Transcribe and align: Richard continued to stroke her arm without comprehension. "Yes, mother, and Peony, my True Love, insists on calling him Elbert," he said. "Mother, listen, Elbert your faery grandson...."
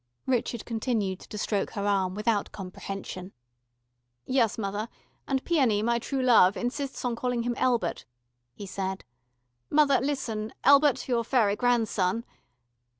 Richard 0.25 0.65
continued 0.65 1.19
to 1.19 1.37
stroke 1.37 1.73
her 1.73 1.85
arm 1.85 2.15
without 2.15 2.51
comprehension. 2.51 3.33
"Yes, 4.25 4.57
mother, 4.57 4.89
and 5.27 5.43
Peony, 5.45 5.83
my 5.83 5.99
True 5.99 6.23
Love, 6.23 6.57
insists 6.57 7.05
on 7.05 7.15
calling 7.15 7.43
him 7.43 7.53
Elbert," 7.55 8.05
he 8.55 8.65
said. 8.65 9.05
"Mother, 9.69 9.99
listen, 10.01 10.53
Elbert 10.63 11.07
your 11.07 11.23
faery 11.23 11.55
grandson...." 11.55 12.25